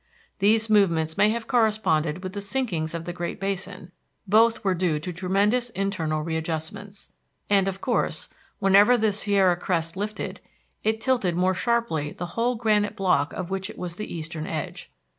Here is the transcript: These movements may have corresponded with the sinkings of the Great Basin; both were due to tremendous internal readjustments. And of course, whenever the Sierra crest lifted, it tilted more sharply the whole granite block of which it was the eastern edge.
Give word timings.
These 0.39 0.67
movements 0.67 1.15
may 1.15 1.29
have 1.29 1.45
corresponded 1.45 2.23
with 2.23 2.33
the 2.33 2.41
sinkings 2.41 2.95
of 2.95 3.05
the 3.05 3.13
Great 3.13 3.39
Basin; 3.39 3.91
both 4.25 4.63
were 4.63 4.73
due 4.73 4.97
to 4.99 5.13
tremendous 5.13 5.69
internal 5.69 6.23
readjustments. 6.23 7.11
And 7.51 7.67
of 7.67 7.81
course, 7.81 8.27
whenever 8.57 8.97
the 8.97 9.11
Sierra 9.11 9.55
crest 9.55 9.95
lifted, 9.95 10.39
it 10.83 11.01
tilted 11.01 11.35
more 11.35 11.53
sharply 11.53 12.13
the 12.13 12.33
whole 12.33 12.55
granite 12.55 12.95
block 12.95 13.31
of 13.33 13.51
which 13.51 13.69
it 13.69 13.77
was 13.77 13.97
the 13.97 14.11
eastern 14.11 14.47
edge. 14.47 14.89